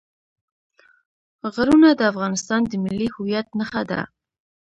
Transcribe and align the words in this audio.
غرونه 1.53 1.89
د 1.95 2.01
افغانستان 2.11 2.61
د 2.67 2.73
ملي 2.83 3.07
هویت 3.15 3.47
نښه 3.59 3.81
ده. 3.89 4.01